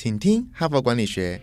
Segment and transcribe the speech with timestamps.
[0.00, 1.40] 请听哈佛管理学。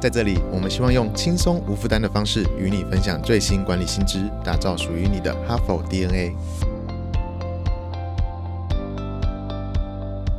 [0.00, 6.34] 在这里，我们希望用轻松无负担的方式与你分享最新管理新知，打造属于你的哈佛 DNA。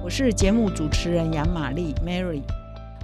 [0.04, 2.42] 我是节目主持人杨玛丽 Mary。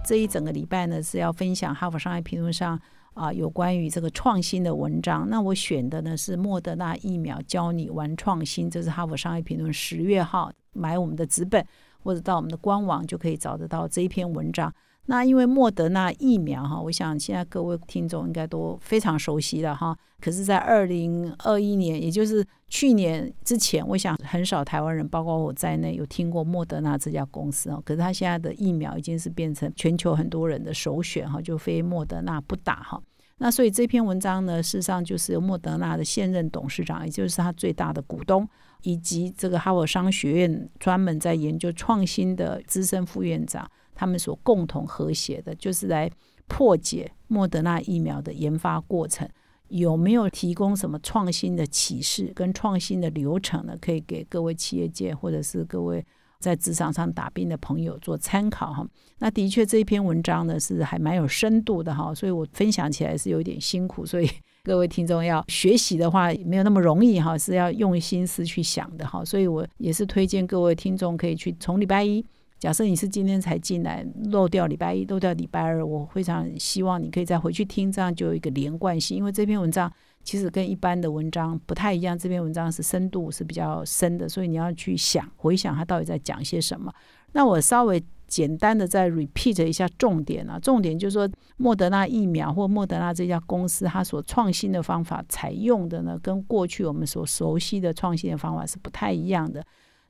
[0.05, 2.77] 这一整个礼拜呢，是要分享《哈佛商业评论》上
[3.13, 5.25] 啊有关于这个创新的文章。
[5.29, 11.65] 那我选的呢是莫德纳疫苗教你玩创新，这是《哈佛商业评论》十月号买我们的纸本。
[12.05, 14.73] 或者到我们的官网就可以找得到这一篇文章。
[15.07, 19.95] 那因为莫德纳疫苗哈，我想现在各位听众应该都非常熟悉了哈。
[20.19, 27.79] 可是，在二零二一年，也就是去年之前，我想很少台湾人，包括我在内，有听过莫德纳这家公司哦。
[27.85, 32.99] 可是，他现在的疫苗已经是变成全球很多人的首选哈，就非莫德纳不打哈。
[33.37, 38.47] 那所以这篇文章呢，事实上就是莫德纳的现任董事长，也就是他最大的股东。
[38.85, 46.07] 以及这个哈佛商学院专门在研究创新的资深副院长，他们所共同合写的，就是来
[46.47, 49.27] 破解莫德纳疫苗的研发过程
[49.69, 53.75] 有没有提供什么创新的启示跟创新的流程呢？
[53.81, 56.05] 可以给各位企业界或者是各位
[56.39, 58.87] 在职场上打拼的朋友做参考哈。
[59.17, 64.29] 那的确这一篇文章呢是还蛮有深度的哈，所以我分享起来是有点辛苦，所以。
[64.65, 69.23] 各位听众要学习的话，没有那么容易哈，是要用心思去想的哈。
[69.23, 72.25] 所以我也是推荐各位听众可以去从礼拜一，
[72.57, 79.15] 假设你是今天才进来，漏掉礼拜一，漏掉礼拜二，我非常希望你可以再回去听，这样就有一个连贯性。
[79.15, 79.91] 因为这篇文章
[80.23, 86.91] 其实跟一般的文章不太一样，这篇文章是深度是比较深的，所以你要去想回想它到底在讲些什么。
[87.33, 88.03] 那我稍微。
[88.27, 99.63] 简单的再 repeat 一下重点啊，重点就是说，莫德纳疫苗或莫德纳这家公司，它所创新的方法采用的呢，跟过去我们所熟悉的创新的方法是不太一样的。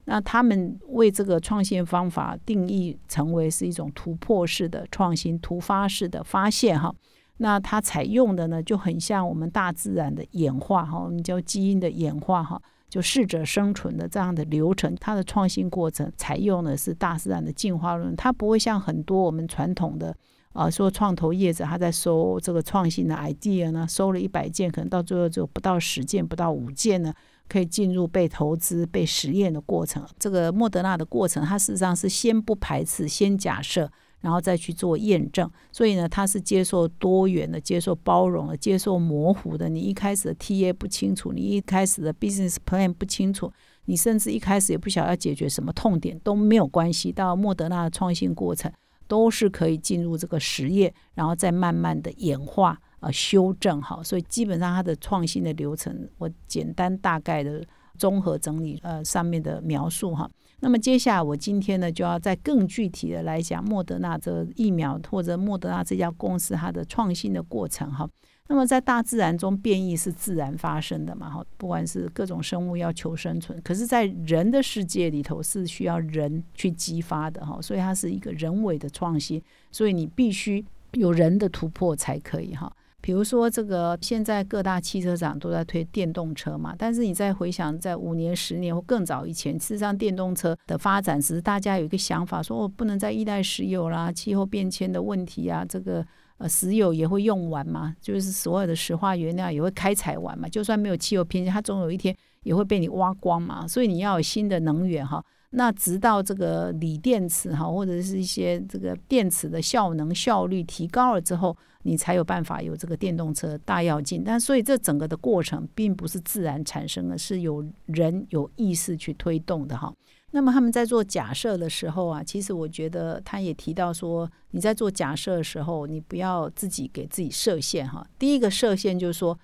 [0.05, 6.93] 那他们为这个创新方法定义成为是一种突破式的创新、突发式的发现哈。
[7.37, 12.61] 那它采用的呢，就很像我们大自然的演化哈，我们叫基因的演化哈。
[12.95, 20.15] 就适者生存的这样的流程，它的创新过程采用的是大自然的进化论，它不会像很多我们传统的
[20.53, 27.13] 啊说创投业者他在收这个创新的 idea 呢，收了一百件，可能到最后就不到十件，不到五件呢，
[27.49, 30.01] 可以进入被投资、被实验的过程。
[30.17, 33.91] 这个莫德纳的过程，它事实上是先不排斥，先假设。
[34.25, 39.69] 然后再去做验证，所以呢，他是接受多元的、接受包容的、接受模糊的。
[39.69, 43.53] 你一开始的 TA 不清楚，你一开始的 business plan 不清楚，
[43.85, 47.11] 你甚至一开始也不晓得要解决什么痛点都没有关系。
[47.11, 48.71] 到莫德纳的创新过程，
[49.07, 54.01] 都是可以进入这个实验，然后再慢慢的演化啊修正好。
[54.01, 57.63] 所以基本上它的创新的流程，我简单大概的
[57.95, 60.27] 综合整理呃上面的描述哈。
[60.59, 68.09] 那么接下来，我今天呢就要再更具体的来讲莫德纳这疫苗或者莫德纳这家公司它的创新的过程哈。
[68.47, 79.41] 那么在大自然中，变异是自然发生的嘛哈，不管是各种生物要求生存，可是，在人的世界里头是需要人去激发的哈，所以它是一个人为的创新，
[79.71, 82.71] 所以你必须有人的突破才可以哈。
[83.05, 96.03] 比如说，这个现在各大汽车厂都在推电动车嘛，但是你再回想，在五年、十年或更早以前，事实上电动车的发展只是大家有一个想法，说我不能再依赖石油啦，气候变迁的问题啊，这个
[96.39, 105.23] 呃石油也会用完嘛，就是所有的石化原料也会开采完嘛，就算没有气候变迁，它总有一天也会被你挖光嘛，所以你要有新的能源哈。
[105.51, 111.55] 那直到这个锂电池哈，或者是一些这个电池的效能效率提高了之后。
[111.87, 119.93] 你才有办法有这个电动车大跃进，但所以这整个的过程并不是自然产生的，是有人有意识去推动的哈。
[120.31, 128.05] 那么他们在做假设的时候啊，其实我觉得他也提到说，你在做假设的时候，你不要自己给自己设限哈。
[128.17, 129.37] 第一个设限就是说，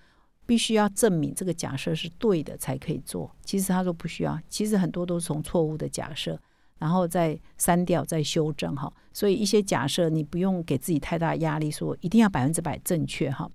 [0.48, 3.32] 必须要证明这个假设是对的才可以做。
[3.46, 6.38] 其实他说不需要，其实很多都是从错误的假设。
[6.82, 8.92] 然后再删掉，再修正哈。
[9.14, 13.48] 所以一些假设你不用给自己太大压力，说一定要百分之百正确哈。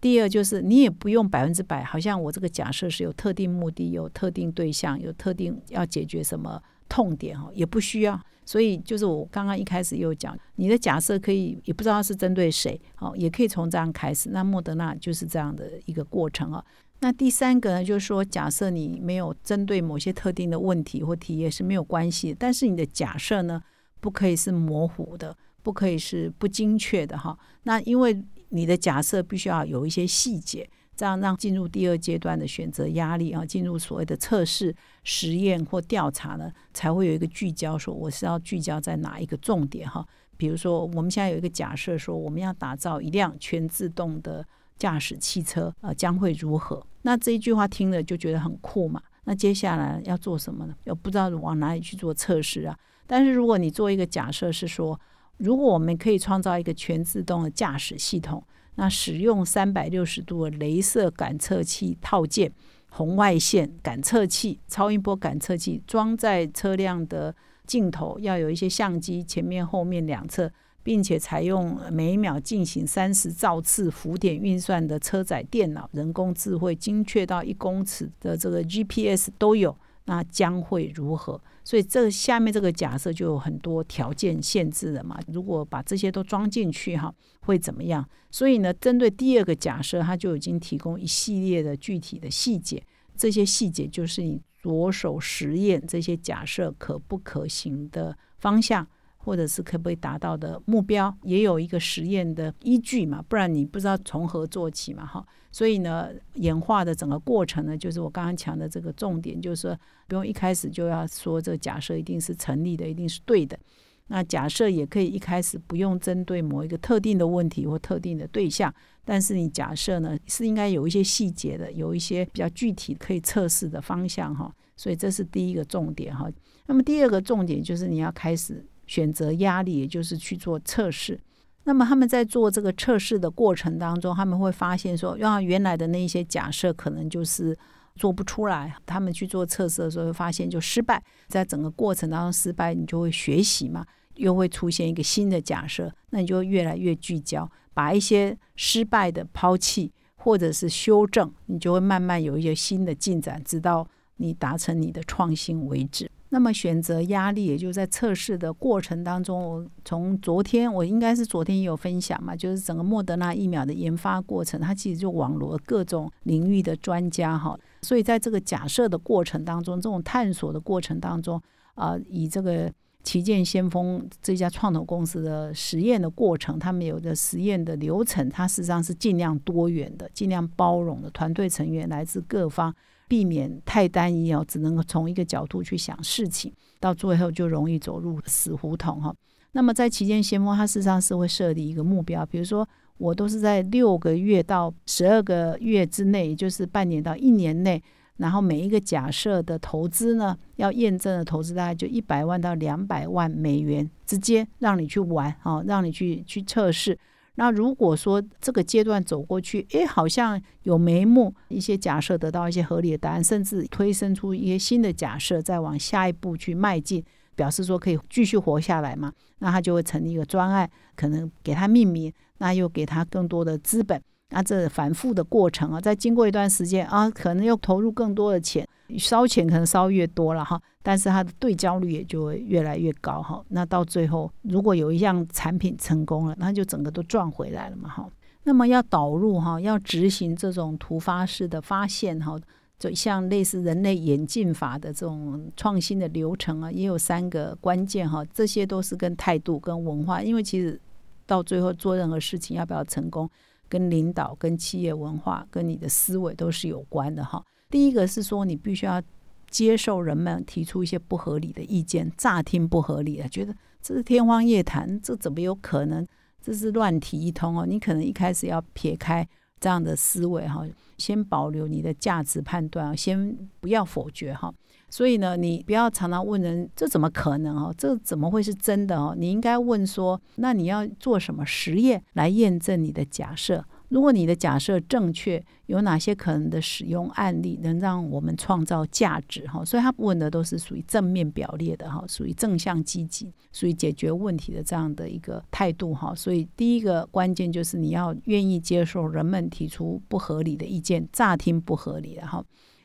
[0.00, 8.18] 第二就是你也不用百分之百，好像我这个假设是有特定目的、有特定对象、有特定要解决什么痛点哈，也不需要。
[8.46, 14.30] 所以就是我刚刚一开始又讲，你的假设可以也不知道是针对谁，哦，也可以从这样开始。
[14.30, 16.64] 那莫德纳就是这样的一个过程啊。
[17.00, 23.62] 那第三个呢，就是说，假设你没有针对某些特定的问题或题也是没有关系，但是你的假设呢，
[24.00, 27.38] 不可以是模糊的，不可以是不精确的哈。
[27.62, 34.74] 那因为你的假设必须要有一些细节，这样让进入第二阶段的选择压力啊，进入所谓的测试、
[35.04, 40.04] 实验或调查呢，才会有一个聚焦，说我是要聚焦在哪一个重点哈。
[40.36, 44.44] 比如说，我们现在有一个假设说，我们要打造一辆全自动的
[44.78, 46.84] 驾驶汽车，呃，将会如何？
[47.02, 49.02] 那这一句话听了就觉得很酷嘛。
[49.24, 50.74] 那接下来要做什么呢？
[50.84, 52.78] 又不知道往哪里去做测试啊。
[53.06, 54.98] 但是如果你做一个假设是说，
[55.36, 58.42] 如果我们可以创造一个全自动的驾驶系统，
[58.76, 62.52] 那使用三百六十度的镭射感测器套件、
[62.90, 67.34] 红外线感测器、超音波感测器装在车辆的
[67.66, 70.50] 镜头，要有一些相机前面、后面两侧，
[70.88, 79.76] 并且采用每秒进行三十兆次浮点运算的车载电脑、人工智慧，精确到一公尺的这个 GPS 都有，
[80.06, 81.38] 那将会如何？
[81.62, 85.20] 所以这下面这个假设就有很多条件限制了嘛。
[85.26, 88.02] 如果把这些都装进去哈，会怎么样？
[88.30, 92.82] 所以呢，针对第二个假设，它就已经提供一系列的具体的细节。
[93.14, 98.88] 这些细节就是你着手实验这些假设可不可行的方向。
[99.28, 103.22] 或者是可不可以达到的目标，也有一个实验的依据嘛？
[103.28, 105.04] 不然你不知道从何做起嘛？
[105.04, 105.22] 哈，
[105.52, 113.58] 所以呢，演化的整个过程呢，就是我刚刚讲的这个重点，就是说不用一开始就要说这个假设一定是成立的，一定是对的。
[114.06, 118.72] 那假设也可以一开始不用针对某一个特定的问题或特定的对象，
[119.04, 124.50] 但是你假设呢是应该有一些细节的，有一些比较具体可以测试的方向哈。
[124.74, 126.30] 所以这是第一个重点哈。
[126.64, 128.64] 那么第二个重点就是你要开始。
[128.88, 131.20] 选择压力，也就是去做测试。
[131.64, 137.56] 那么他们在做这个测试的过程当中，他们会发现说，让原来的那些假设可能就是
[137.94, 138.74] 做不出来。
[138.86, 141.02] 他们去做测试的时候，发现就失败。
[141.26, 153.86] 在整个过程当中失败，你就会学习嘛，又会出现一个新的假设，那你就越来越聚焦，把一些失败的抛弃或者是修正，你就会慢慢有一些新的进展，直到
[154.16, 156.10] 你达成你的创新为止。
[156.30, 171.40] 那么选择压力，也就在测试的过程当中，我从昨天我应该是昨天也有分享嘛，就是整个莫德纳疫苗的研发过程，它其实就网罗各种领域的专家哈，所以在这个假设的过程当中，这种探索的过程当中，
[171.74, 172.70] 啊，以这个
[173.02, 182.74] 旗舰先锋这家创投公司的实验的过程，他们有的实验的流程，它实际上是尽量多元的，尽量包容的，团队成员来自各方。
[183.08, 189.12] 避免太单一哦，只能够从一个角度去想事情，到最后就容易走入死胡同哈。
[189.52, 192.68] 那么在旗舰先锋，它事实上是会设立一个目标，比如说
[192.98, 197.82] 我都是在六个月到十二个月之内，也就是半年到一年内，
[198.18, 206.96] 然后每一个假设的投资呢，要验证的投资大概就一百万到两百万美元之间，让你去玩哦，让你去去测试。
[207.40, 217.04] 那如果说这个阶段走过去，诶，好像有眉目，一些假设得到一些合理的答案，甚至推生出一些新的假设，再往下一步去迈进，
[217.36, 219.12] 表示说可以继续活下来嘛？
[219.38, 224.02] 那他就会成立一个专案，可能给他命名，那又给他更多的资本。
[224.30, 233.42] 那这反复的过程啊，在经过一段时间啊，可能又投入更多的钱，烧钱可能烧越多了哈，但是它的对焦率也就会越来越高哈。
[233.48, 238.06] 那到最后，如果有一项产品成功了，那就整个都赚回来了嘛哈。
[238.44, 242.38] 那么要导入哈，要执行这种突发式的发现哈，
[242.78, 250.78] 就像类似人类演进法的这种创新的流程啊，也有三个关键哈，这些都是跟态度跟文化，因为其实
[251.26, 253.28] 到最后做任何事情要不要成功。
[253.68, 257.44] 跟领导、跟企业文化、跟你的思维都是有关的哈。
[257.70, 259.02] 第一个是说，你必须要
[259.50, 266.06] 接受人们提出一些不合理的意见，乍听不合理啊，觉得这是天方夜谭，这怎么有可能？
[266.40, 267.66] 这是乱提一通哦。
[267.66, 269.26] 你可能一开始要撇开
[269.60, 270.64] 这样的思维哈，
[270.96, 274.52] 先保留你的价值判断，先不要否决哈。
[274.90, 277.74] 所以呢，你不要常常问人，这怎么可能哦？
[277.76, 279.14] 这怎么会是真的哦？
[279.16, 283.64] 你应该问说，那你要做什么实验来验证你的假设？
[283.88, 289.46] 如果你的假设正确，有哪些可能的使用案例能让我们创造价值？
[289.46, 296.14] 哈，所以他问的都是属于正面表列的哈，属于正向积极，属于解决问题的这样的一个态度哈。
[296.14, 302.42] 所以第一个关键就是你要愿意接受人们提出不合理的意见，乍听不合理的哈。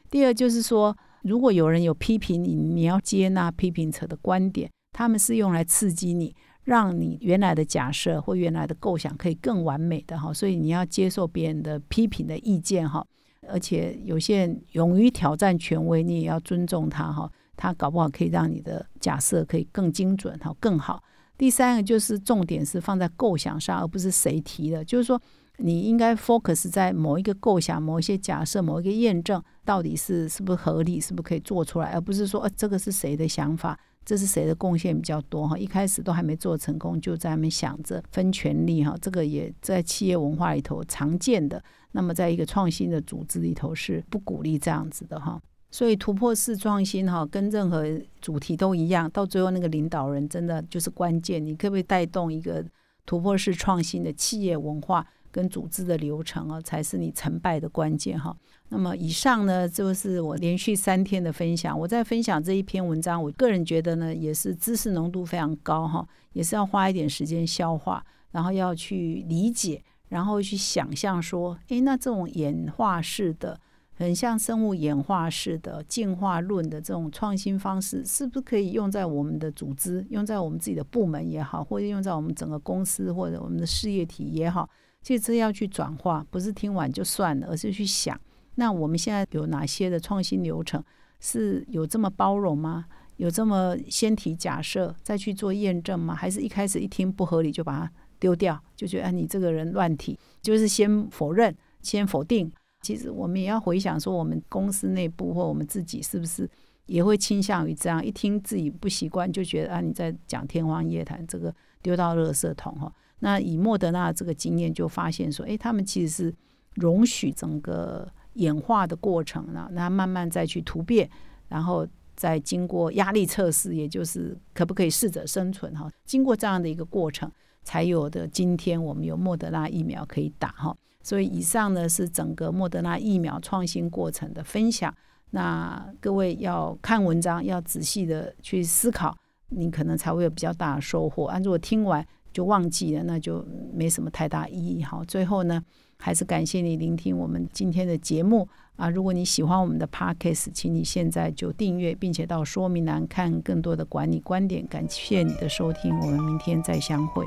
[0.09, 0.95] 第二就是说。
[1.23, 10.33] 如果有人有批评你，你要接纳批评者的观点，他们是用来刺激你，让你原来的假设或原来的构想可以更完美的哈。
[10.33, 13.05] 所以你要接受别人的批评的意见哈，
[13.47, 17.31] 而且有些人勇于挑战权威，你也要尊重他哈。
[17.55, 21.01] 他搞不好可以让你的假设可以更精准哈，更好。
[21.37, 25.21] 第三个就是重点是放在构想上，而不是谁提的，就是说
[25.57, 35.55] 你应该 focus 在某一个构想、某一些假设、某一个验证，到底是是不是合理，是不是可以做出来，而不是说，呃，这个是谁的想法，这是谁的贡献比较多哈？
[35.55, 41.63] 一开始都还没做成功，就在那边想着分权利哈，这个也在企业文化里头常见的。
[41.91, 45.39] 那么，在一个创新的组织里头是不鼓励这样子的哈。
[45.69, 47.85] 所以突破式创新哈，跟任何
[48.19, 51.43] 主题都一样，到最后那个领导人真的就是关键。
[51.43, 52.65] 你可不可以带动一个
[53.05, 55.05] 突破式创新的企业文化？
[55.33, 58.37] 跟组织的流程啊，才是你成败的关键哈。
[58.69, 61.77] 那么以上呢，就是我连续三天的分享。
[61.77, 73.59] 我在分享这一篇文章，我个人觉得呢，也是知识浓度非常高哈，也是要花一点时间消化，然后要去理解，然后去想象说，诶，那这种演化式的，
[73.95, 84.69] 很像生物演化式的进化论的这种创新方式，是不是可以用在我们的组织，用在我们自己的部门也好，或者用在我们整个公司或者我们的事业体也好？
[85.03, 88.19] 这次要去转化，不是听完就算了，而是去想，
[88.55, 90.81] 那我们现在有哪些的创新流程
[91.19, 92.85] 是有这么包容吗？
[93.17, 96.15] 有这么先提假设再去做验证吗？
[96.15, 102.51] 还是一开始一听不合理就把它丢掉，就觉得哎你这个人乱提，就是先否认、先否定。
[102.81, 106.49] 其实我们也要回想说，我们公司内部或我们自己是不是
[106.87, 108.03] 也会倾向于这样？
[108.03, 112.91] 一听自己不习惯，就觉得啊你在讲天方夜谭，这个丢到垃圾桶哈。
[113.25, 116.35] 那以莫德纳这个经验就发现说，哎，他们其实是
[116.73, 121.09] 容许整个演化的过程呢，那慢慢再去突变，
[121.47, 121.87] 然后
[122.17, 125.89] 再经过压力测试，也就是可不可以适者生存哈。
[126.03, 127.31] 经过这样的一个过程，
[127.63, 130.75] 才有的今天我们有莫德纳疫苗可以打哈。
[131.01, 134.93] 所以以上呢是整个莫德纳疫苗创新过程的分享。
[135.29, 139.15] 那各位要看文章，要仔细的去思考，
[139.47, 141.27] 你可能才会有比较大的收获。
[141.27, 142.05] 啊，如果听完。
[142.33, 144.83] 就忘记了，那就没什么太大意义。
[144.83, 145.63] 好，最后呢，
[145.97, 148.89] 还是感谢你聆听我们今天的节目啊！
[148.89, 154.65] 如果你喜欢我们的 podcast，请你现在就订阅，并且到说明栏看更多的管理观点。
[154.67, 157.23] 感谢你的收听，我们明天再相会。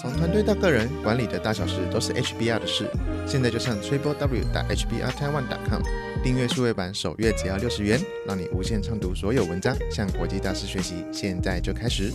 [0.00, 2.90] 从团队到个人，管理的大小事都是 HBR 的事。
[3.26, 5.46] 现在就上 triple w 打 hbr taiwan.
[5.46, 5.80] 点 com
[6.22, 11.04] 订阅数位版，首月只要六十元，让你无限畅读所有文章，向国际大师学习。
[11.10, 12.12] 现在就开始。